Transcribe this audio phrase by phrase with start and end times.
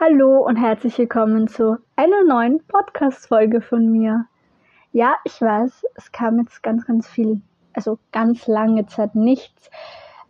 [0.00, 4.26] Hallo und herzlich willkommen zu einer neuen Podcast-Folge von mir.
[4.90, 7.40] Ja, ich weiß, es kam jetzt ganz, ganz viel,
[7.74, 9.70] also ganz lange Zeit nichts.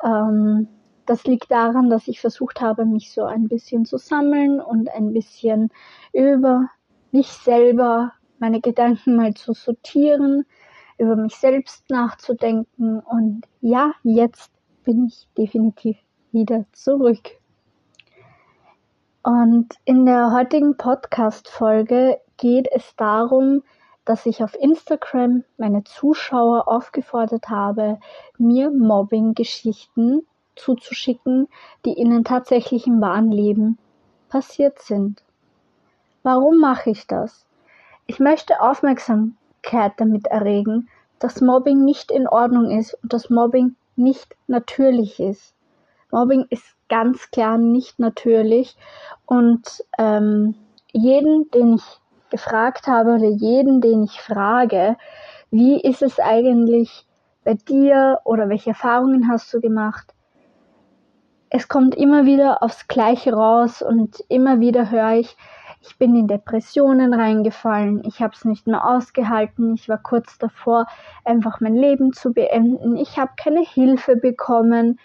[0.05, 0.69] Ähm,
[1.07, 5.15] das liegt daran, dass ich versucht habe, mich so ein bisschen zu sammeln und ein
[5.15, 5.71] bisschen
[6.13, 6.69] über
[7.11, 10.45] mich selber, meine Gedanken mal zu sortieren,
[10.99, 13.01] über mich selbst nachzudenken.
[13.01, 14.53] Und ja, jetzt
[14.85, 15.97] bin ich definitiv
[16.33, 17.41] wieder zurück.
[19.25, 23.63] Und in der heutigen Podcast-Folge geht es darum,
[24.05, 27.99] dass ich auf Instagram meine Zuschauer aufgefordert habe,
[28.37, 31.49] mir Mobbing-Geschichten zuzuschicken,
[31.87, 33.79] die ihnen tatsächlich im wahren Leben
[34.29, 35.23] passiert sind.
[36.23, 37.47] Warum mache ich das?
[38.07, 44.37] Ich möchte Aufmerksamkeit damit erregen, dass Mobbing nicht in Ordnung ist und dass Mobbing nicht
[44.49, 45.55] natürlich ist.
[46.11, 48.77] Mobbing ist ganz klar nicht natürlich.
[49.27, 50.55] Und ähm,
[50.93, 54.97] jeden, den ich gefragt habe oder jeden, den ich frage,
[55.51, 57.07] wie ist es eigentlich
[57.45, 60.13] bei dir oder welche Erfahrungen hast du gemacht?
[61.51, 65.37] Es kommt immer wieder aufs Gleiche raus und immer wieder höre ich,
[65.81, 70.87] ich bin in Depressionen reingefallen, ich habe es nicht mehr ausgehalten, ich war kurz davor,
[71.25, 74.99] einfach mein Leben zu beenden, ich habe keine Hilfe bekommen,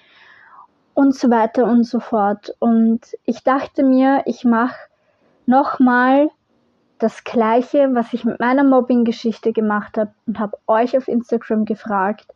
[1.00, 2.53] und so weiter und so fort.
[2.59, 4.75] Und ich dachte mir, ich mache
[5.45, 6.28] nochmal
[6.97, 12.27] das gleiche, was ich mit meiner Mobbing-Geschichte gemacht habe und habe euch auf Instagram gefragt,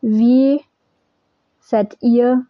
[0.00, 0.62] wie
[1.60, 2.46] seid ihr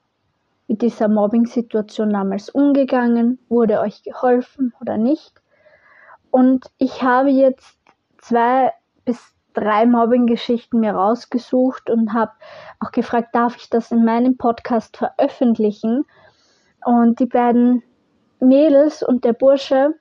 [0.68, 3.40] mit dieser Mobbing-Situation damals umgegangen?
[3.48, 5.42] Wurde euch geholfen oder nicht?
[6.30, 7.76] Und ich habe jetzt
[8.18, 8.72] zwei
[9.04, 12.32] bis drei Mobbing-Geschichten mir rausgesucht und habe
[12.80, 16.04] auch gefragt, darf ich das in meinem Podcast veröffentlichen?
[16.84, 17.82] Und die beiden
[18.40, 19.94] Mädels und der Bursche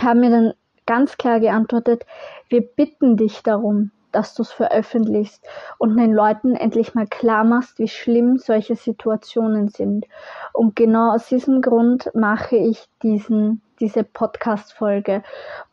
[0.00, 0.54] haben mir dann
[0.86, 2.04] ganz klar geantwortet,
[2.48, 5.44] wir bitten dich darum, dass du es veröffentlichst
[5.78, 10.06] und den Leuten endlich mal klar machst, wie schlimm solche Situationen sind.
[10.52, 15.22] Und genau aus diesem Grund mache ich diesen, diese Podcast-Folge.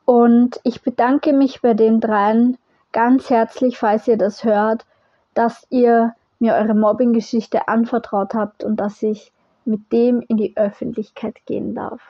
[0.05, 2.57] Und ich bedanke mich bei den dreien
[2.91, 4.85] ganz herzlich, falls ihr das hört,
[5.33, 9.31] dass ihr mir eure Mobbing-Geschichte anvertraut habt und dass ich
[9.65, 12.01] mit dem in die Öffentlichkeit gehen darf.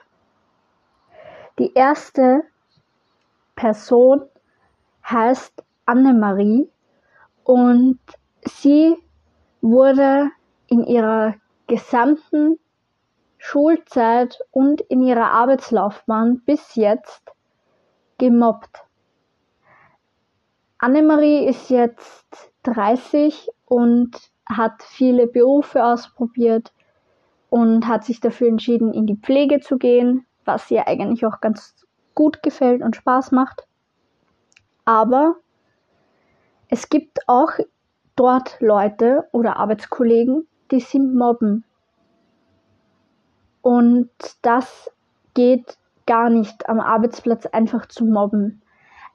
[1.58, 2.44] Die erste
[3.56, 4.22] Person
[5.10, 6.70] heißt Annemarie
[7.44, 8.00] und
[8.46, 8.96] sie
[9.62, 10.30] wurde
[10.68, 11.36] in ihrer
[11.68, 12.60] gesamten
[13.38, 17.24] Schulzeit und in ihrer Arbeitslaufbahn bis jetzt
[18.18, 18.89] gemobbt.
[20.80, 24.12] Annemarie ist jetzt 30 und
[24.48, 26.74] hat viele Berufe ausprobiert
[27.50, 31.86] und hat sich dafür entschieden, in die Pflege zu gehen, was ihr eigentlich auch ganz
[32.16, 33.68] gut gefällt und Spaß macht.
[34.86, 35.36] Aber
[36.70, 37.52] es gibt auch
[38.16, 41.66] dort Leute oder Arbeitskollegen, die sie mobben.
[43.62, 44.10] Und
[44.42, 44.90] das
[45.34, 48.62] geht gar nicht am Arbeitsplatz einfach zu mobben.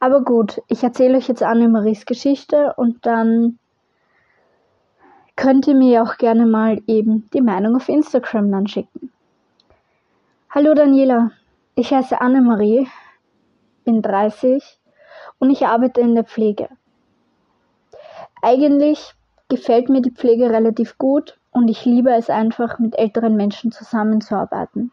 [0.01, 3.59] Aber gut, ich erzähle euch jetzt Annemaries Geschichte und dann
[5.37, 9.11] könnt ihr mir auch gerne mal eben die Meinung auf Instagram dann schicken.
[10.51, 11.31] Hallo Daniela,
[11.75, 12.89] ich heiße Annemarie,
[13.85, 14.79] bin 30
[15.39, 16.69] und ich arbeite in der Pflege.
[18.43, 19.15] Eigentlich
[19.49, 24.93] gefällt mir die Pflege relativ gut und ich liebe es einfach, mit älteren Menschen zusammenzuarbeiten.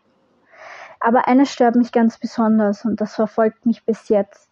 [1.00, 4.51] Aber eines stört mich ganz besonders und das verfolgt mich bis jetzt.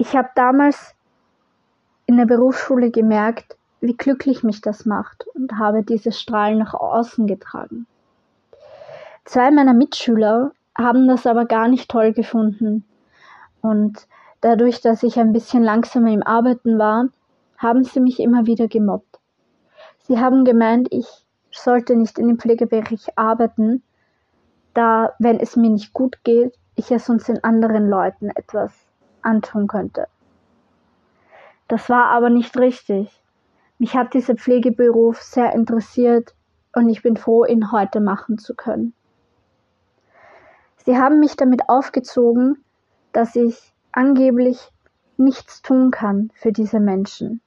[0.00, 0.94] Ich habe damals
[2.06, 7.26] in der Berufsschule gemerkt, wie glücklich mich das macht und habe dieses Strahlen nach außen
[7.26, 7.84] getragen.
[9.24, 12.84] Zwei meiner Mitschüler haben das aber gar nicht toll gefunden
[13.60, 14.06] und
[14.40, 17.08] dadurch, dass ich ein bisschen langsamer im Arbeiten war,
[17.56, 19.18] haben sie mich immer wieder gemobbt.
[20.06, 21.08] Sie haben gemeint, ich
[21.50, 23.82] sollte nicht in dem Pflegebereich arbeiten,
[24.74, 28.87] da, wenn es mir nicht gut geht, ich es sonst den anderen Leuten etwas
[29.22, 30.08] antun könnte.
[31.68, 33.22] Das war aber nicht richtig.
[33.78, 36.34] Mich hat dieser Pflegeberuf sehr interessiert
[36.74, 38.94] und ich bin froh, ihn heute machen zu können.
[40.84, 42.64] Sie haben mich damit aufgezogen,
[43.12, 44.70] dass ich angeblich
[45.18, 47.40] nichts tun kann für diese Menschen,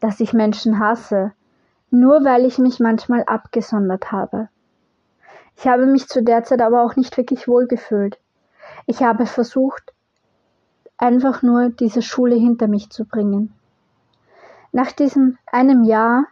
[0.00, 1.32] dass ich Menschen hasse,
[1.90, 4.48] nur weil ich mich manchmal abgesondert habe.
[5.56, 8.18] Ich habe mich zu der Zeit aber auch nicht wirklich wohlgefühlt.
[8.86, 9.93] Ich habe versucht,
[10.98, 13.52] einfach nur diese Schule hinter mich zu bringen.
[14.72, 16.24] Nach diesem einem Jahr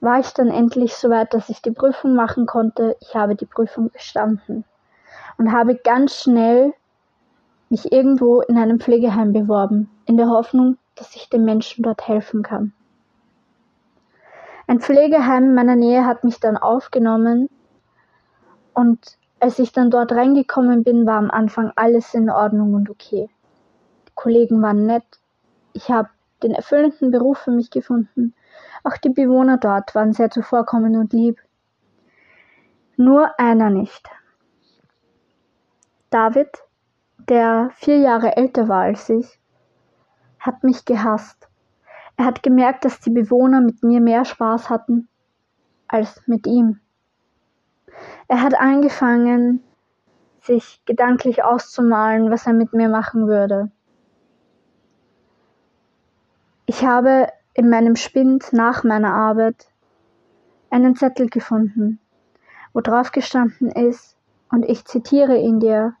[0.00, 2.96] war ich dann endlich so weit, dass ich die Prüfung machen konnte.
[3.00, 4.64] Ich habe die Prüfung bestanden.
[5.38, 6.74] und habe ganz schnell
[7.68, 12.42] mich irgendwo in einem Pflegeheim beworben, in der Hoffnung, dass ich den Menschen dort helfen
[12.42, 12.72] kann.
[14.66, 17.48] Ein Pflegeheim in meiner Nähe hat mich dann aufgenommen
[18.74, 23.28] und als ich dann dort reingekommen bin, war am Anfang alles in Ordnung und okay.
[24.14, 25.04] Kollegen waren nett.
[25.72, 26.08] Ich habe
[26.42, 28.34] den erfüllenden Beruf für mich gefunden.
[28.84, 31.40] Auch die Bewohner dort waren sehr zuvorkommend und lieb.
[32.96, 34.08] Nur einer nicht.
[36.10, 36.48] David,
[37.28, 39.38] der vier Jahre älter war als ich,
[40.38, 41.48] hat mich gehasst.
[42.16, 45.08] Er hat gemerkt, dass die Bewohner mit mir mehr Spaß hatten
[45.88, 46.80] als mit ihm.
[48.28, 49.62] Er hat angefangen,
[50.40, 53.70] sich gedanklich auszumalen, was er mit mir machen würde.
[56.66, 59.66] Ich habe in meinem Spind nach meiner Arbeit
[60.70, 61.98] einen Zettel gefunden,
[62.72, 64.16] wo drauf gestanden ist,
[64.50, 65.94] und ich zitiere ihn dir,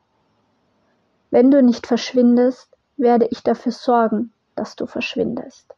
[1.30, 5.74] wenn du nicht verschwindest, werde ich dafür sorgen, dass du verschwindest.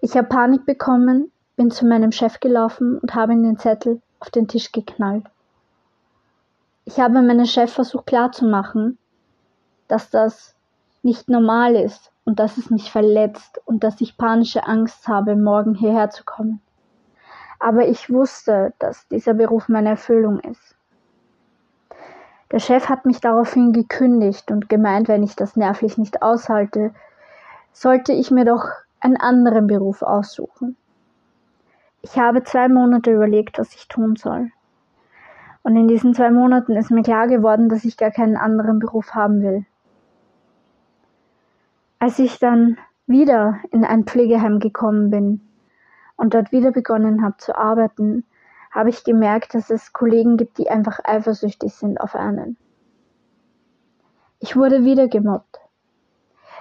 [0.00, 4.30] Ich habe Panik bekommen, bin zu meinem Chef gelaufen und habe ihm den Zettel auf
[4.30, 5.24] den Tisch geknallt.
[6.84, 8.96] Ich habe meinem Chef versucht klarzumachen,
[9.88, 10.54] dass das
[11.02, 15.74] nicht normal ist und dass es mich verletzt und dass ich panische Angst habe, morgen
[15.74, 16.60] hierher zu kommen.
[17.58, 20.76] Aber ich wusste, dass dieser Beruf meine Erfüllung ist.
[22.52, 26.92] Der Chef hat mich daraufhin gekündigt und gemeint, wenn ich das nervlich nicht aushalte,
[27.72, 30.76] sollte ich mir doch einen anderen Beruf aussuchen.
[32.02, 34.50] Ich habe zwei Monate überlegt, was ich tun soll.
[35.62, 39.14] Und in diesen zwei Monaten ist mir klar geworden, dass ich gar keinen anderen Beruf
[39.14, 39.64] haben will.
[41.98, 45.40] Als ich dann wieder in ein Pflegeheim gekommen bin
[46.16, 48.24] und dort wieder begonnen habe zu arbeiten,
[48.70, 52.56] habe ich gemerkt, dass es Kollegen gibt, die einfach eifersüchtig sind auf einen.
[54.38, 55.58] Ich wurde wieder gemobbt.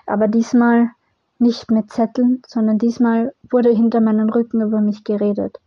[0.07, 0.92] Aber diesmal
[1.38, 5.60] nicht mit Zetteln, sondern diesmal wurde hinter meinem Rücken über mich geredet.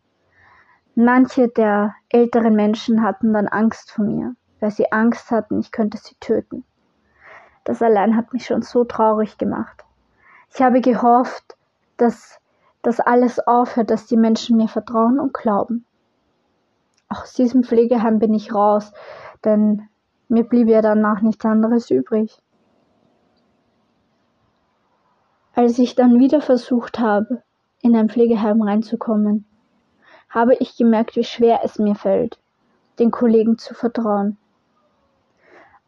[0.96, 5.98] Manche der älteren Menschen hatten dann Angst vor mir, weil sie Angst hatten, ich könnte
[5.98, 6.64] sie töten.
[7.70, 9.84] Das allein hat mich schon so traurig gemacht.
[10.52, 11.56] Ich habe gehofft,
[11.98, 12.40] dass
[12.82, 15.84] das alles aufhört, dass die Menschen mir vertrauen und glauben.
[17.08, 18.92] Aus diesem Pflegeheim bin ich raus,
[19.44, 19.88] denn
[20.26, 22.42] mir blieb ja danach nichts anderes übrig.
[25.54, 27.44] Als ich dann wieder versucht habe,
[27.82, 29.44] in ein Pflegeheim reinzukommen,
[30.28, 32.40] habe ich gemerkt, wie schwer es mir fällt,
[32.98, 34.38] den Kollegen zu vertrauen.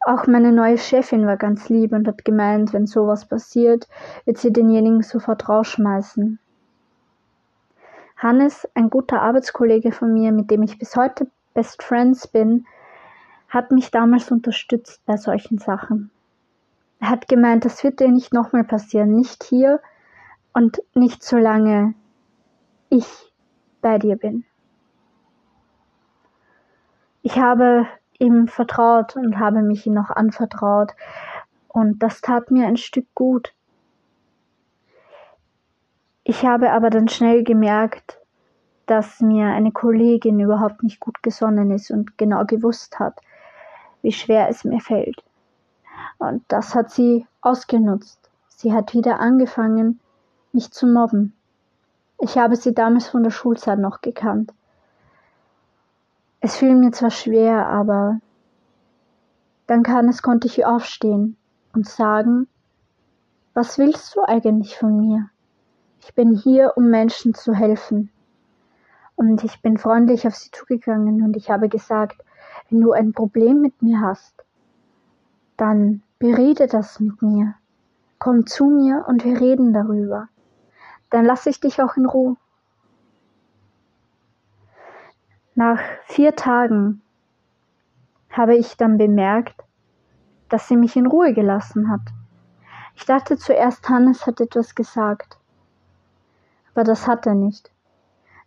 [0.05, 3.87] Auch meine neue Chefin war ganz lieb und hat gemeint, wenn sowas passiert,
[4.25, 6.39] wird sie denjenigen sofort rausschmeißen.
[8.17, 12.65] Hannes, ein guter Arbeitskollege von mir, mit dem ich bis heute Best Friends bin,
[13.47, 16.09] hat mich damals unterstützt bei solchen Sachen.
[16.99, 19.79] Er hat gemeint, das wird dir nicht nochmal passieren, nicht hier
[20.53, 21.93] und nicht solange
[22.89, 23.05] ich
[23.81, 24.45] bei dir bin.
[27.21, 27.87] Ich habe
[28.19, 30.93] ihm vertraut und habe mich ihm noch anvertraut
[31.67, 33.53] und das tat mir ein Stück gut.
[36.23, 38.19] Ich habe aber dann schnell gemerkt,
[38.85, 43.19] dass mir eine Kollegin überhaupt nicht gut gesonnen ist und genau gewusst hat,
[44.01, 45.23] wie schwer es mir fällt.
[46.17, 48.19] Und das hat sie ausgenutzt.
[48.47, 49.99] Sie hat wieder angefangen,
[50.53, 51.33] mich zu mobben.
[52.19, 54.53] Ich habe sie damals von der Schulzeit noch gekannt.
[56.45, 58.19] Es fiel mir zwar schwer, aber
[59.65, 61.37] dann kann es konnte ich aufstehen
[61.73, 62.49] und sagen,
[63.53, 65.29] was willst du eigentlich von mir?
[66.01, 68.11] Ich bin hier, um Menschen zu helfen.
[69.15, 72.21] Und ich bin freundlich auf sie zugegangen und ich habe gesagt,
[72.69, 74.35] wenn du ein Problem mit mir hast,
[75.55, 77.55] dann berede das mit mir.
[78.19, 80.27] Komm zu mir und wir reden darüber.
[81.09, 82.35] Dann lasse ich dich auch in Ruhe.
[85.55, 87.01] Nach vier Tagen
[88.31, 89.63] habe ich dann bemerkt,
[90.49, 92.01] dass sie mich in Ruhe gelassen hat.
[92.95, 95.37] Ich dachte zuerst, Hannes hat etwas gesagt.
[96.73, 97.71] Aber das hat er nicht.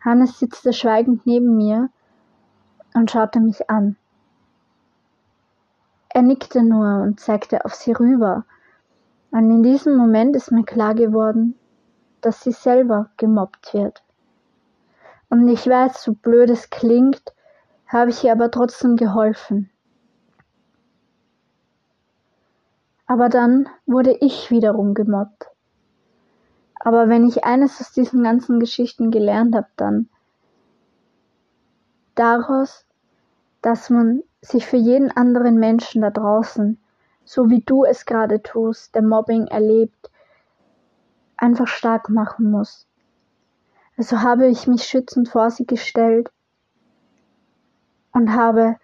[0.01, 1.91] Hannes sitzte schweigend neben mir
[2.95, 3.97] und schaute mich an.
[6.09, 8.45] Er nickte nur und zeigte auf sie rüber.
[9.31, 11.55] Und in diesem Moment ist mir klar geworden,
[12.21, 14.03] dass sie selber gemobbt wird.
[15.29, 17.23] Und ich weiß, so blöd es klingt,
[17.87, 19.71] habe ich ihr aber trotzdem geholfen.
[23.07, 25.47] Aber dann wurde ich wiederum gemobbt.
[26.81, 30.09] Aber wenn ich eines aus diesen ganzen Geschichten gelernt habe, dann
[32.15, 32.85] daraus,
[33.63, 36.79] dass man sich für jeden anderen Menschen da draußen,
[37.25, 40.11] so wie du es gerade tust, der Mobbing erlebt,
[41.37, 42.87] einfach stark machen muss.
[43.97, 46.31] Also habe ich mich schützend vor sie gestellt
[48.13, 48.77] und habe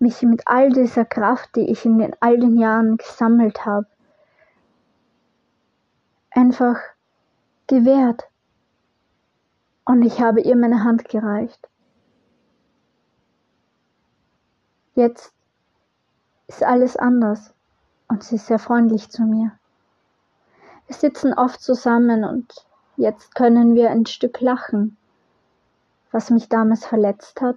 [0.00, 3.86] mich mit all dieser Kraft, die ich in den all den Jahren gesammelt habe,
[6.30, 6.78] einfach
[7.66, 8.24] gewehrt.
[9.84, 11.68] Und ich habe ihr meine Hand gereicht.
[14.94, 15.32] Jetzt
[16.48, 17.54] ist alles anders
[18.08, 19.52] und sie ist sehr freundlich zu mir.
[20.86, 22.52] Wir sitzen oft zusammen und
[23.00, 24.96] jetzt können wir ein Stück lachen.
[26.12, 27.56] Was mich damals verletzt hat,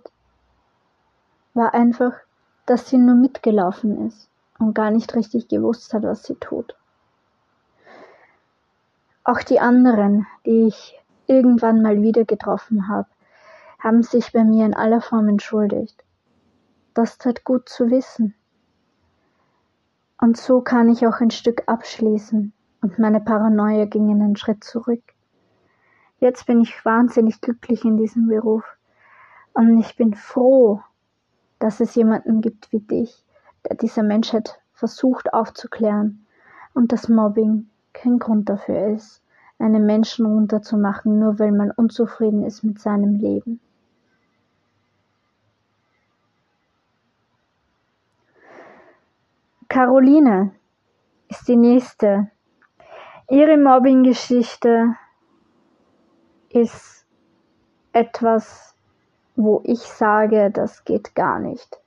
[1.54, 2.14] war einfach,
[2.66, 6.76] dass sie nur mitgelaufen ist und gar nicht richtig gewusst hat, was sie tut.
[9.26, 13.08] Auch die anderen, die ich irgendwann mal wieder getroffen habe,
[13.80, 16.04] haben sich bei mir in aller Form entschuldigt.
[16.94, 18.34] Das tat gut zu wissen.
[20.22, 25.13] Und so kann ich auch ein Stück abschließen und meine Paranoia ging einen Schritt zurück.
[26.24, 28.64] Jetzt bin ich wahnsinnig glücklich in diesem Beruf
[29.52, 30.80] und ich bin froh,
[31.60, 33.26] dass es jemanden gibt wie dich,
[33.68, 36.26] der diese Menschheit versucht aufzuklären
[36.74, 39.22] und das Mobbing kein Grund dafür ist,
[39.60, 43.60] einen Menschen runterzumachen, nur weil man unzufrieden ist mit seinem Leben.
[49.68, 50.56] Caroline
[51.28, 52.32] ist die nächste.
[53.30, 54.96] Ihre Mobbing-Geschichte
[56.54, 57.06] ist
[57.92, 58.76] etwas,
[59.36, 61.80] wo ich sage, das geht gar nicht.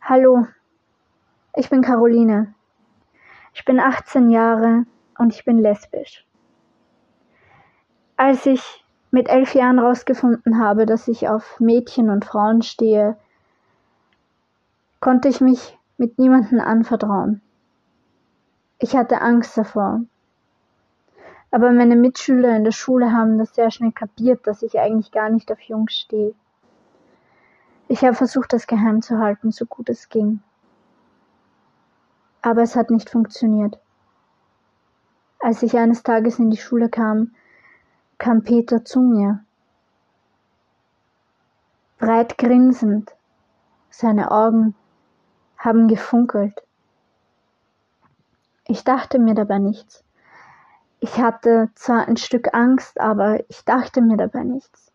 [0.00, 0.46] Hallo,
[1.54, 2.54] ich bin Caroline.
[3.52, 4.86] Ich bin 18 Jahre
[5.18, 6.26] und ich bin lesbisch.
[8.16, 13.16] Als ich mit elf Jahren herausgefunden habe, dass ich auf Mädchen und Frauen stehe,
[15.00, 17.42] konnte ich mich mit niemandem anvertrauen.
[18.78, 20.02] Ich hatte Angst davor.
[21.50, 25.30] Aber meine Mitschüler in der Schule haben das sehr schnell kapiert, dass ich eigentlich gar
[25.30, 26.34] nicht auf Jungs stehe.
[27.88, 30.40] Ich habe versucht, das geheim zu halten, so gut es ging.
[32.40, 33.80] Aber es hat nicht funktioniert.
[35.40, 37.34] Als ich eines Tages in die Schule kam,
[38.18, 39.44] kam Peter zu mir.
[41.98, 43.10] Breit grinsend,
[43.90, 44.74] seine Augen
[45.58, 46.62] haben gefunkelt.
[48.66, 50.04] Ich dachte mir dabei nichts.
[51.00, 54.92] Ich hatte zwar ein Stück Angst, aber ich dachte mir dabei nichts.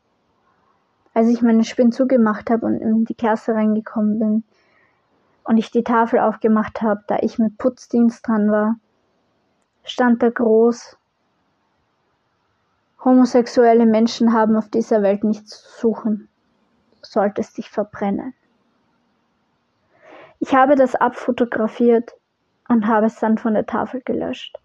[1.15, 4.43] Als ich meine Spinn zugemacht habe und in die Klasse reingekommen bin
[5.43, 8.75] und ich die Tafel aufgemacht habe, da ich mit Putzdienst dran war,
[9.83, 10.97] stand da groß
[13.05, 16.27] Homosexuelle Menschen haben auf dieser Welt nichts zu suchen.
[17.01, 18.33] Du solltest dich verbrennen.
[20.39, 22.13] Ich habe das abfotografiert
[22.67, 24.57] und habe es dann von der Tafel gelöscht.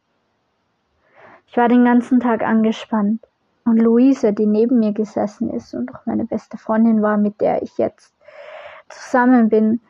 [1.50, 3.26] Ich war den ganzen Tag angespannt
[3.64, 7.60] und Luise, die neben mir gesessen ist und auch meine beste Freundin war, mit der
[7.62, 8.14] ich jetzt
[8.88, 9.80] zusammen bin,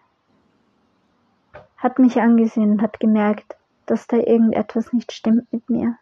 [1.76, 5.99] hat mich angesehen und hat gemerkt, dass da irgendetwas nicht stimmt mit mir.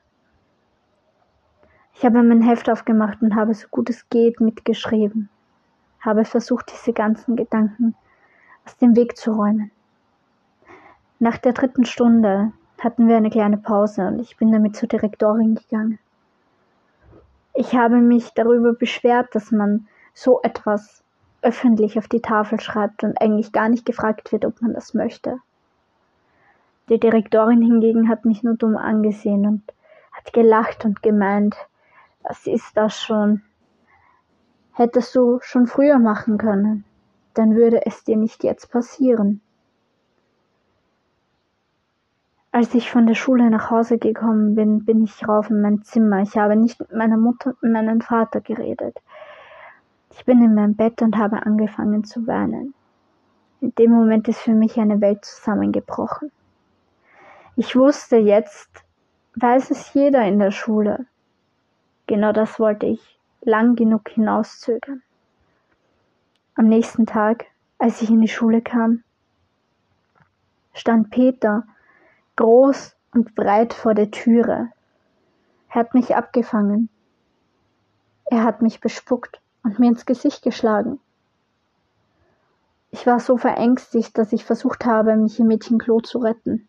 [1.94, 5.28] Ich habe mein Heft aufgemacht und habe so gut es geht mitgeschrieben,
[5.98, 7.96] habe versucht, diese ganzen Gedanken
[8.64, 9.72] aus dem Weg zu räumen.
[11.18, 15.56] Nach der dritten Stunde hatten wir eine kleine Pause und ich bin damit zur Direktorin
[15.56, 15.98] gegangen.
[17.54, 21.02] Ich habe mich darüber beschwert, dass man so etwas
[21.42, 25.38] öffentlich auf die Tafel schreibt und eigentlich gar nicht gefragt wird, ob man das möchte.
[26.88, 29.62] Die Direktorin hingegen hat mich nur dumm angesehen und
[30.12, 31.56] hat gelacht und gemeint,
[32.22, 33.42] was ist das schon?
[34.72, 36.84] Hättest du schon früher machen können,
[37.34, 39.40] dann würde es dir nicht jetzt passieren.
[42.58, 46.22] Als ich von der Schule nach Hause gekommen bin, bin ich rauf in mein Zimmer.
[46.22, 48.98] Ich habe nicht mit meiner Mutter und meinem Vater geredet.
[50.10, 52.74] Ich bin in meinem Bett und habe angefangen zu weinen.
[53.60, 56.32] In dem Moment ist für mich eine Welt zusammengebrochen.
[57.54, 58.68] Ich wusste jetzt,
[59.36, 61.06] weiß es jeder in der Schule.
[62.08, 65.02] Genau das wollte ich lang genug hinauszögern.
[66.56, 67.44] Am nächsten Tag,
[67.78, 69.04] als ich in die Schule kam,
[70.74, 71.62] stand Peter
[72.38, 74.70] groß und breit vor der Türe.
[75.70, 76.88] Er hat mich abgefangen.
[78.26, 81.00] Er hat mich bespuckt und mir ins Gesicht geschlagen.
[82.90, 86.68] Ich war so verängstigt, dass ich versucht habe, mich im Mädchenklo zu retten.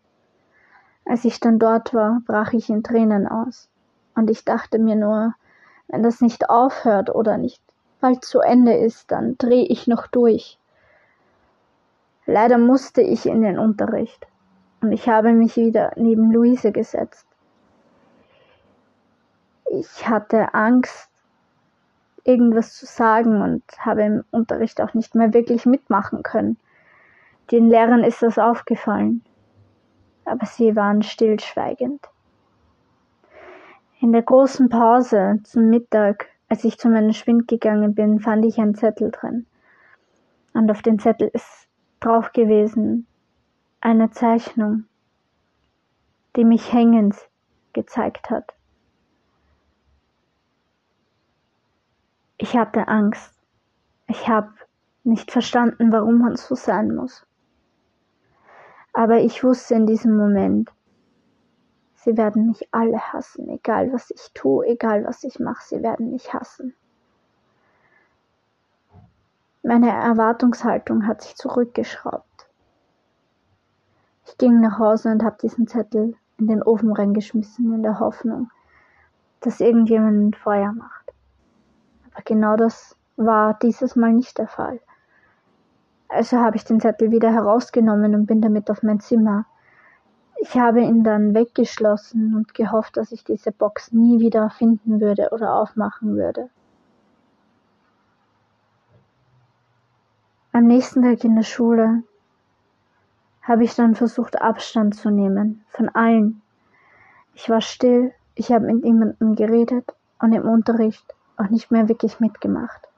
[1.04, 3.68] Als ich dann dort war, brach ich in Tränen aus.
[4.16, 5.34] Und ich dachte mir nur,
[5.86, 7.62] wenn das nicht aufhört oder nicht
[8.00, 10.58] bald zu Ende ist, dann drehe ich noch durch.
[12.26, 14.26] Leider musste ich in den Unterricht
[14.80, 17.26] und ich habe mich wieder neben Luise gesetzt.
[19.70, 21.08] Ich hatte Angst,
[22.24, 26.58] irgendwas zu sagen und habe im Unterricht auch nicht mehr wirklich mitmachen können.
[27.50, 29.24] Den Lehrern ist das aufgefallen,
[30.24, 32.08] aber sie waren stillschweigend.
[34.00, 38.58] In der großen Pause zum Mittag, als ich zu meinem Schwind gegangen bin, fand ich
[38.58, 39.46] einen Zettel drin.
[40.54, 41.68] Und auf den Zettel ist
[42.00, 43.06] drauf gewesen
[43.80, 44.84] eine Zeichnung,
[46.36, 47.16] die mich hängend
[47.72, 48.54] gezeigt hat.
[52.36, 53.34] Ich hatte Angst.
[54.06, 54.52] Ich habe
[55.04, 57.26] nicht verstanden, warum man so sein muss.
[58.92, 60.70] Aber ich wusste in diesem Moment,
[61.94, 66.10] sie werden mich alle hassen, egal was ich tue, egal was ich mache, sie werden
[66.10, 66.74] mich hassen.
[69.62, 72.29] Meine Erwartungshaltung hat sich zurückgeschraubt.
[74.30, 78.48] Ich ging nach Hause und habe diesen Zettel in den Ofen reingeschmissen, in der Hoffnung,
[79.40, 81.12] dass irgendjemand ein Feuer macht.
[82.12, 84.80] Aber genau das war dieses Mal nicht der Fall.
[86.08, 89.46] Also habe ich den Zettel wieder herausgenommen und bin damit auf mein Zimmer.
[90.40, 95.30] Ich habe ihn dann weggeschlossen und gehofft, dass ich diese Box nie wieder finden würde
[95.32, 96.50] oder aufmachen würde.
[100.52, 102.04] Am nächsten Tag in der Schule
[103.42, 106.42] habe ich dann versucht, Abstand zu nehmen von allen.
[107.34, 112.20] Ich war still, ich habe mit niemandem geredet und im Unterricht auch nicht mehr wirklich
[112.20, 112.88] mitgemacht.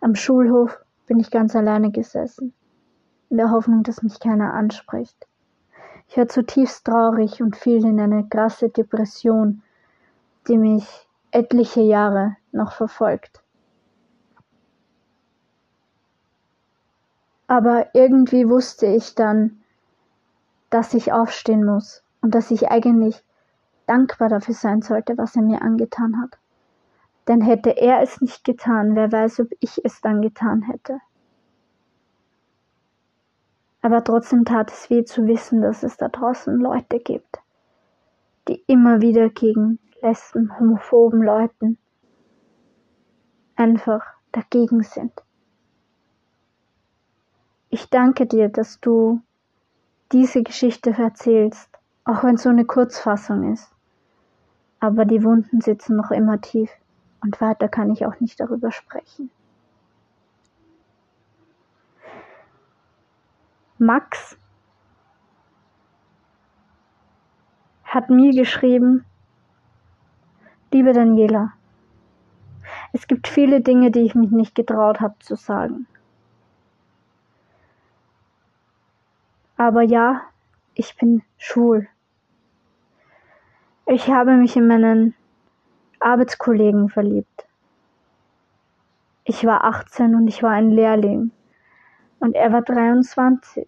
[0.00, 2.54] Am Schulhof bin ich ganz alleine gesessen,
[3.30, 5.26] in der Hoffnung, dass mich keiner anspricht.
[6.08, 9.62] Ich war zutiefst traurig und fiel in eine krasse Depression,
[10.46, 13.42] die mich etliche Jahre noch verfolgt.
[17.46, 19.62] Aber irgendwie wusste ich dann,
[20.70, 23.22] dass ich aufstehen muss und dass ich eigentlich
[23.86, 26.38] dankbar dafür sein sollte, was er mir angetan hat.
[27.28, 31.00] Denn hätte er es nicht getan, wer weiß, ob ich es dann getan hätte.
[33.82, 37.38] Aber trotzdem tat es weh zu wissen, dass es da draußen Leute gibt,
[38.48, 41.78] die immer wieder gegen Lesben, homophoben Leuten
[43.54, 45.12] einfach dagegen sind.
[47.68, 49.20] Ich danke dir, dass du
[50.12, 51.68] diese Geschichte erzählst,
[52.04, 53.70] auch wenn es so eine Kurzfassung ist.
[54.78, 56.70] Aber die Wunden sitzen noch immer tief
[57.22, 59.30] und weiter kann ich auch nicht darüber sprechen.
[63.78, 64.38] Max
[67.84, 69.04] hat mir geschrieben,
[70.72, 71.52] liebe Daniela,
[72.92, 75.86] es gibt viele Dinge, die ich mich nicht getraut habe zu sagen.
[79.56, 80.22] Aber ja,
[80.74, 81.88] ich bin schwul.
[83.86, 85.14] Ich habe mich in meinen
[86.00, 87.46] Arbeitskollegen verliebt.
[89.24, 91.30] Ich war 18 und ich war ein Lehrling
[92.20, 93.66] und er war 23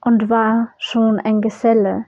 [0.00, 2.06] und war schon ein Geselle.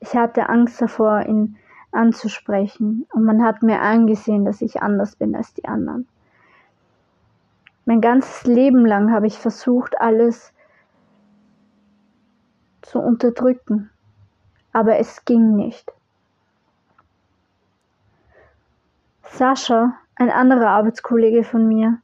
[0.00, 1.56] Ich hatte Angst davor, ihn
[1.92, 6.06] anzusprechen und man hat mir angesehen, dass ich anders bin als die anderen.
[7.84, 10.52] Mein ganzes Leben lang habe ich versucht, alles
[12.82, 13.90] zu unterdrücken,
[14.72, 15.90] aber es ging nicht.
[19.22, 21.98] Sascha, ein anderer Arbeitskollege von mir,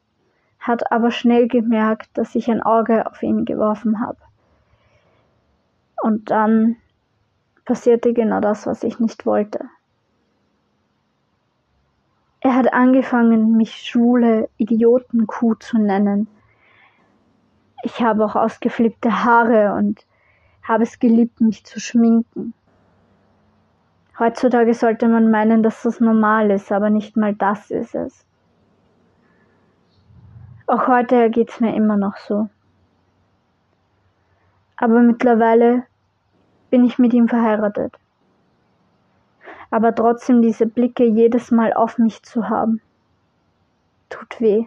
[0.58, 4.18] hat aber schnell gemerkt, dass ich ein Auge auf ihn geworfen habe.
[6.02, 6.76] Und dann
[7.64, 9.68] passierte genau das, was ich nicht wollte.
[12.46, 16.28] Er hat angefangen, mich schwule Idiotenkuh zu nennen.
[17.82, 20.06] Ich habe auch ausgeflippte Haare und
[20.62, 22.54] habe es geliebt, mich zu schminken.
[24.16, 28.24] Heutzutage sollte man meinen, dass das normal ist, aber nicht mal das ist es.
[30.68, 32.48] Auch heute geht es mir immer noch so.
[34.76, 35.82] Aber mittlerweile
[36.70, 37.98] bin ich mit ihm verheiratet
[39.70, 42.80] aber trotzdem diese Blicke jedes Mal auf mich zu haben.
[44.08, 44.66] Tut weh.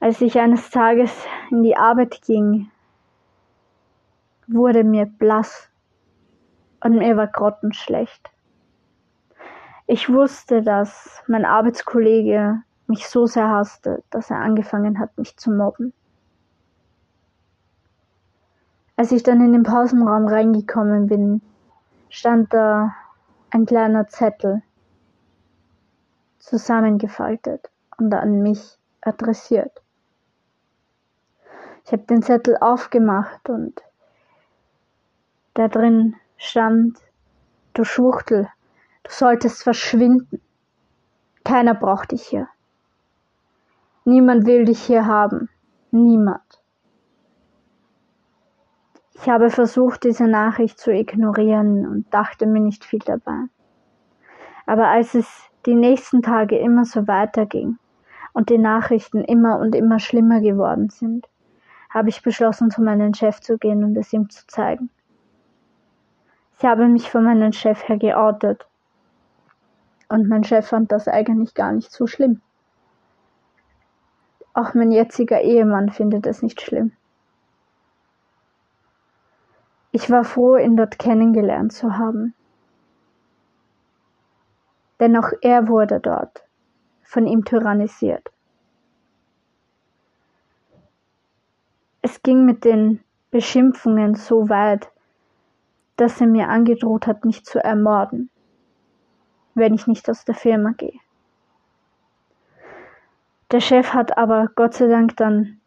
[0.00, 1.12] Als ich eines Tages
[1.50, 2.70] in die Arbeit ging,
[4.46, 5.68] wurde mir blass
[6.82, 8.30] und mir war grottenschlecht.
[9.86, 15.50] Ich wusste, dass mein Arbeitskollege mich so sehr hasste, dass er angefangen hat, mich zu
[15.50, 15.92] mobben.
[18.96, 21.42] Als ich dann in den Pausenraum reingekommen bin,
[22.10, 22.94] stand da
[23.50, 24.62] ein kleiner Zettel
[26.38, 29.82] zusammengefaltet und an mich adressiert.
[31.84, 33.80] Ich habe den Zettel aufgemacht und
[35.54, 36.98] da drin stand,
[37.74, 38.48] du Schwuchtel,
[39.04, 40.40] du solltest verschwinden.
[41.44, 42.48] Keiner braucht dich hier.
[44.04, 45.48] Niemand will dich hier haben.
[45.90, 46.49] Niemand.
[49.22, 53.44] Ich habe versucht, diese Nachricht zu ignorieren und dachte mir nicht viel dabei.
[54.64, 57.78] Aber als es die nächsten Tage immer so weiterging
[58.32, 61.28] und die Nachrichten immer und immer schlimmer geworden sind,
[61.90, 64.88] habe ich beschlossen, zu meinem Chef zu gehen und es ihm zu zeigen.
[66.56, 68.66] Ich habe mich von meinem Chef her geoutet.
[70.08, 72.40] Und mein Chef fand das eigentlich gar nicht so schlimm.
[74.54, 76.92] Auch mein jetziger Ehemann findet es nicht schlimm.
[79.92, 82.34] Ich war froh, ihn dort kennengelernt zu haben.
[85.00, 86.44] Denn auch er wurde dort
[87.02, 88.30] von ihm tyrannisiert.
[92.02, 94.90] Es ging mit den Beschimpfungen so weit,
[95.96, 98.30] dass er mir angedroht hat, mich zu ermorden,
[99.54, 100.98] wenn ich nicht aus der Firma gehe.
[103.50, 105.59] Der Chef hat aber Gott sei Dank dann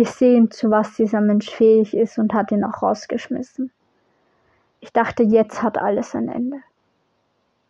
[0.00, 3.70] gesehen, zu was dieser Mensch fähig ist und hat ihn auch rausgeschmissen.
[4.80, 6.60] Ich dachte, jetzt hat alles ein Ende.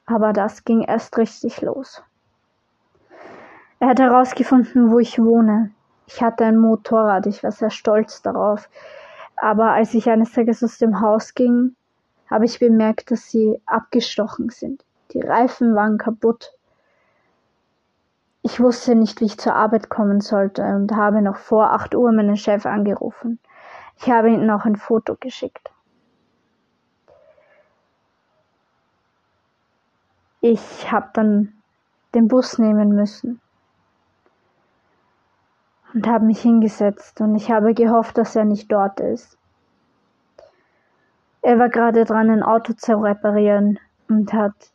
[0.06, 2.04] Aber das ging erst richtig los.
[3.80, 5.72] Er hat herausgefunden, wo ich wohne.
[6.06, 8.68] Ich hatte ein Motorrad, ich war sehr stolz darauf.
[9.34, 11.74] Aber als ich eines Tages aus dem Haus ging,
[12.30, 14.84] habe ich bemerkt, dass sie abgestochen sind.
[15.14, 16.52] Die Reifen waren kaputt.
[18.42, 22.10] Ich wusste nicht, wie ich zur Arbeit kommen sollte und habe noch vor 8 Uhr
[22.12, 23.38] meinen Chef angerufen.
[23.98, 25.70] Ich habe ihm noch ein Foto geschickt.
[30.40, 31.52] Ich habe dann
[32.14, 33.42] den Bus nehmen müssen
[35.92, 39.36] und habe mich hingesetzt und ich habe gehofft, dass er nicht dort ist.
[41.42, 44.72] Er war gerade dran, ein Auto zu reparieren und hat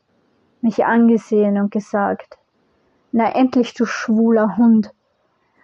[0.62, 2.38] mich angesehen und gesagt,
[3.15, 4.93] na endlich, du schwuler Hund.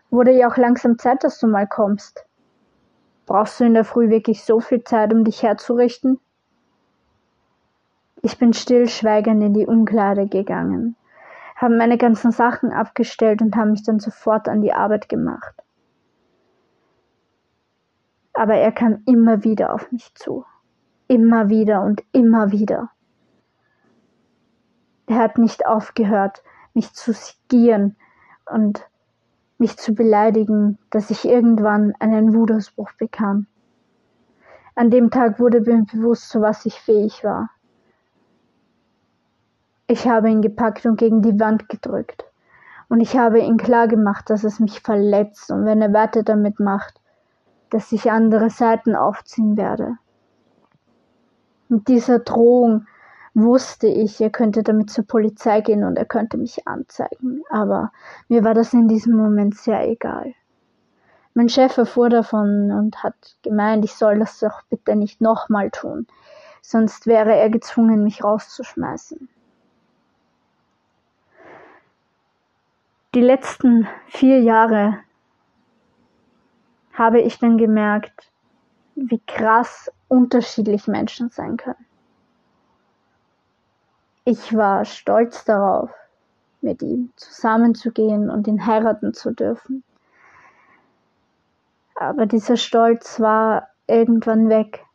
[0.09, 2.25] Wurde ja auch langsam Zeit, dass du mal kommst.
[3.25, 6.21] Brauchst du in der Früh wirklich so viel Zeit, um dich herzurichten?
[8.21, 10.95] Ich bin stillschweigend in die Umkleide gegangen,
[11.57, 15.55] habe meine ganzen Sachen abgestellt und habe mich dann sofort an die Arbeit gemacht.
[18.31, 20.45] Aber er kam immer wieder auf mich zu.
[21.09, 22.91] Immer wieder und immer wieder.
[25.07, 26.41] Er hat nicht aufgehört,
[26.73, 27.95] mich zu sigieren
[28.45, 28.87] und
[29.57, 33.47] mich zu beleidigen, dass ich irgendwann einen Wutausbruch bekam.
[34.75, 37.49] An dem Tag wurde mir bewusst, zu was ich fähig war.
[39.87, 42.23] Ich habe ihn gepackt und gegen die Wand gedrückt.
[42.87, 46.59] Und ich habe ihm klar gemacht, dass es mich verletzt und wenn er weiter damit
[46.59, 46.99] macht,
[47.69, 49.97] dass ich andere Seiten aufziehen werde.
[51.69, 52.85] Mit dieser Drohung
[53.33, 57.43] wusste ich, er könnte damit zur Polizei gehen und er könnte mich anzeigen.
[57.49, 57.91] Aber
[58.27, 60.33] mir war das in diesem Moment sehr egal.
[61.33, 66.07] Mein Chef erfuhr davon und hat gemeint, ich soll das doch bitte nicht nochmal tun,
[66.61, 69.29] sonst wäre er gezwungen, mich rauszuschmeißen.
[73.15, 74.99] Die letzten vier Jahre
[76.93, 78.29] habe ich dann gemerkt,
[78.95, 81.85] wie krass unterschiedlich Menschen sein können.
[84.23, 85.89] Ich war stolz darauf,
[86.61, 89.83] mit ihm zusammenzugehen und ihn heiraten zu dürfen.
[91.95, 94.85] Aber dieser Stolz war irgendwann weg.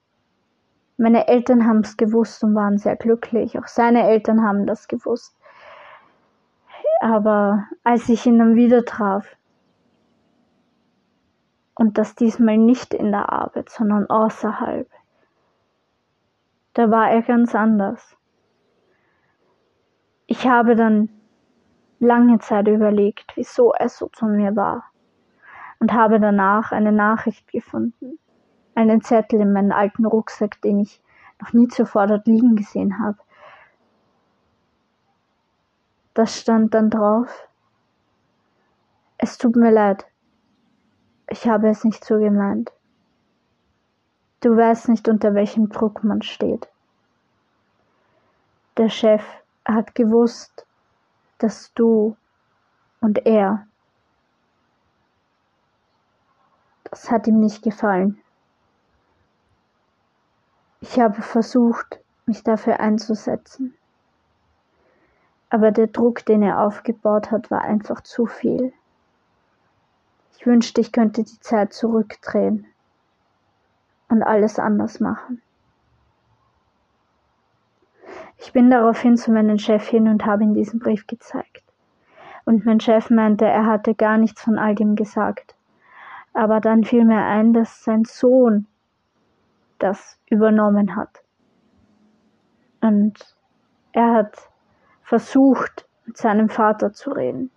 [0.97, 3.59] Meine Eltern haben es gewusst und waren sehr glücklich.
[3.59, 5.37] Auch seine Eltern haben das gewusst.
[7.01, 9.37] Aber als ich ihn dann wieder traf,
[11.75, 14.89] und das diesmal nicht in der Arbeit, sondern außerhalb,
[16.73, 18.16] da war er ganz anders.
[20.27, 21.09] Ich habe dann
[21.99, 24.91] lange Zeit überlegt, wieso er so zu mir war
[25.79, 28.19] und habe danach eine Nachricht gefunden,
[28.75, 31.01] einen Zettel in meinem alten Rucksack, den ich
[31.41, 33.19] noch nie zuvor dort liegen gesehen habe.
[36.15, 37.49] Das stand dann drauf.
[39.19, 40.07] Es tut mir leid.
[41.29, 42.73] Ich habe es nicht so gemeint.
[44.41, 46.69] Du weißt nicht, unter welchem Druck man steht.
[48.77, 49.23] Der Chef
[49.75, 50.67] hat gewusst,
[51.39, 52.17] dass du
[53.01, 53.67] und er,
[56.85, 58.19] das hat ihm nicht gefallen.
[60.81, 63.75] Ich habe versucht, mich dafür einzusetzen.
[65.49, 68.73] Aber der Druck, den er aufgebaut hat, war einfach zu viel.
[70.37, 72.67] Ich wünschte, ich könnte die Zeit zurückdrehen
[74.09, 75.43] und alles anders machen.
[78.39, 81.65] Ich bin daraufhin zu meinem Chef hin und habe ihm diesen Brief gezeigt.
[82.45, 85.55] Und mein Chef meinte, er hatte gar nichts von all dem gesagt.
[86.33, 88.67] Aber dann fiel mir ein, dass sein Sohn
[89.79, 91.23] das übernommen hat.
[92.81, 93.37] Und
[93.93, 94.51] er hat
[95.03, 97.51] versucht, mit seinem Vater zu reden.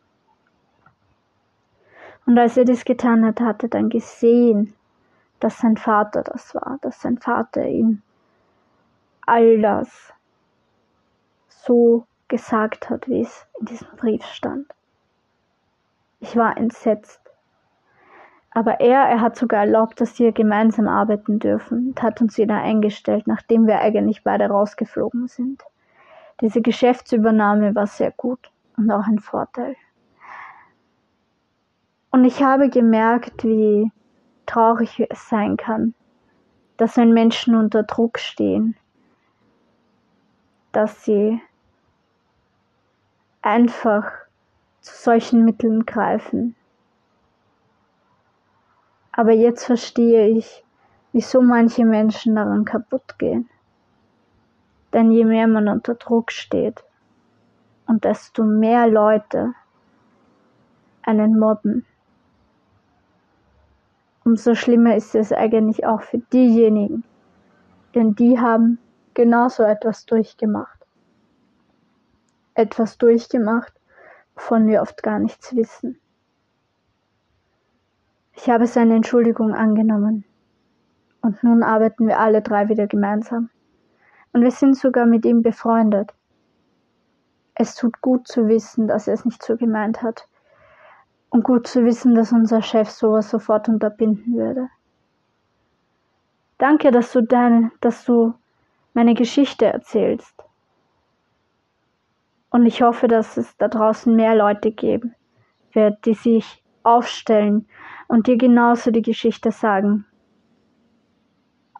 [2.25, 4.73] Und als er das getan hat, hat er dann gesehen,
[5.39, 8.01] dass sein Vater das war, dass sein Vater ihm
[9.25, 10.13] all das
[11.63, 14.67] so gesagt hat, wie es in diesem Brief stand.
[16.19, 17.21] Ich war entsetzt.
[18.51, 22.55] Aber er, er hat sogar erlaubt, dass wir gemeinsam arbeiten dürfen und hat uns wieder
[22.55, 25.63] eingestellt, nachdem wir eigentlich beide rausgeflogen sind.
[26.41, 29.75] Diese Geschäftsübernahme war sehr gut und auch ein Vorteil.
[32.11, 33.91] Und ich habe gemerkt, wie
[34.45, 35.93] traurig es sein kann,
[36.77, 38.75] dass wenn Menschen unter Druck stehen,
[40.71, 41.39] dass sie
[43.41, 44.12] einfach
[44.82, 46.56] zu solchen Mitteln greifen.
[49.12, 50.63] Aber jetzt verstehe ich,
[51.12, 53.49] wieso manche Menschen daran kaputt gehen.
[54.93, 56.84] Denn je mehr man unter Druck steht
[57.86, 59.54] und desto mehr Leute
[61.04, 61.86] einen mobben,
[64.23, 67.04] umso schlimmer ist es eigentlich auch für diejenigen,
[67.95, 68.80] denn die haben
[69.13, 70.78] genauso etwas durchgemacht
[72.59, 73.73] etwas durchgemacht,
[74.35, 75.99] wovon wir oft gar nichts wissen.
[78.35, 80.23] Ich habe seine Entschuldigung angenommen.
[81.21, 83.49] Und nun arbeiten wir alle drei wieder gemeinsam.
[84.31, 86.13] Und wir sind sogar mit ihm befreundet.
[87.55, 90.27] Es tut gut zu wissen, dass er es nicht so gemeint hat.
[91.29, 94.69] Und gut zu wissen, dass unser Chef sowas sofort unterbinden würde.
[96.57, 98.33] Danke, dass du deine, dass du
[98.93, 100.33] meine Geschichte erzählst.
[102.49, 105.15] Und ich hoffe, dass es da draußen mehr Leute geben
[105.73, 107.67] wird, die sich aufstellen
[108.07, 110.05] und dir genauso die Geschichte sagen.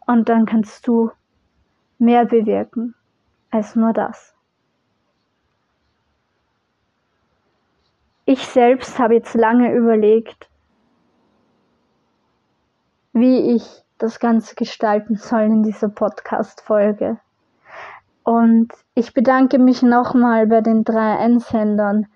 [0.06, 1.10] Und dann kannst du
[1.98, 2.94] mehr bewirken
[3.50, 4.34] als nur das.
[8.24, 10.48] Ich selbst habe jetzt lange überlegt,
[13.12, 17.18] wie ich das Ganze gestalten soll in dieser Podcast-Folge.
[18.30, 22.06] Und ich bedanke mich nochmal bei den drei Einsendern,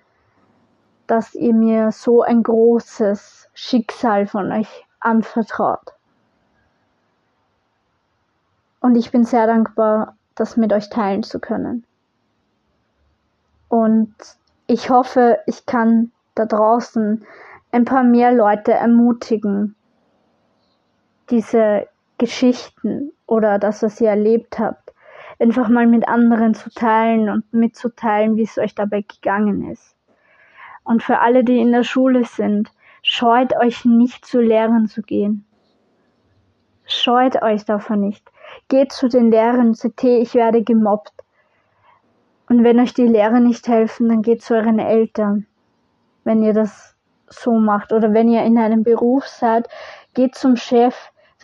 [1.09, 5.93] dass ihr mir so ein großes Schicksal von euch anvertraut.
[8.79, 11.85] Und ich bin sehr dankbar, das mit euch teilen zu können.
[13.69, 14.15] Und
[14.69, 17.27] ich hoffe, ich kann da draußen
[17.73, 19.75] ein paar mehr Leute ermutigen,
[21.31, 24.84] diese Geschichten oder das, was ihr erlebt habt,
[25.39, 29.97] einfach mal mit anderen zu teilen und mitzuteilen, wie es euch dabei gegangen ist.
[30.85, 32.71] Und für alle, die in der Schule sind,
[33.03, 35.45] scheut euch nicht zu Lehrern zu gehen.
[36.87, 38.31] Scheut euch davon nicht.
[38.69, 41.13] Geht zu den Lehrern hey, ich werde gemobbt.
[42.49, 45.47] Und wenn euch die Lehrer nicht helfen, dann geht zu euren Eltern,
[46.25, 46.95] wenn ihr das
[47.29, 47.93] so macht.
[47.93, 49.69] Oder wenn ihr in einem Beruf seid,
[50.13, 50.95] geht zum Chef,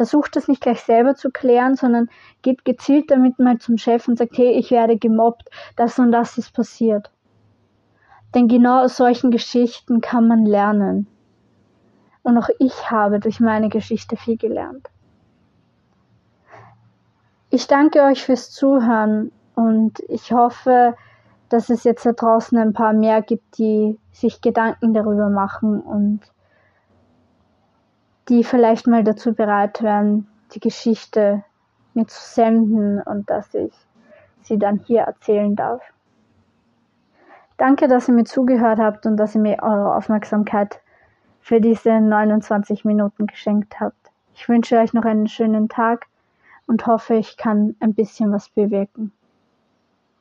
[0.01, 2.09] versucht das nicht gleich selber zu klären, sondern
[2.41, 6.39] geht gezielt damit mal zum Chef und sagt, hey, ich werde gemobbt, das und das
[6.39, 7.11] ist passiert.
[8.35, 11.07] Denn genau aus solchen Geschichten kann man lernen.
[12.23, 14.89] Und auch ich habe durch meine Geschichte viel gelernt.
[17.51, 20.97] Ich danke euch fürs Zuhören und ich hoffe,
[21.51, 26.21] dass es jetzt da draußen ein paar mehr gibt, die sich Gedanken darüber machen und
[28.31, 31.45] die vielleicht mal dazu bereit wären, die Geschichte
[31.95, 33.73] mir zu senden und dass ich
[34.43, 35.83] sie dann hier erzählen darf.
[37.57, 40.81] Danke, dass ihr mir zugehört habt und dass ihr mir eure Aufmerksamkeit
[41.41, 44.11] für diese 29 Minuten geschenkt habt.
[44.35, 46.07] Ich wünsche euch noch einen schönen Tag
[46.67, 49.13] und hoffe, ich kann ein bisschen was bewirken.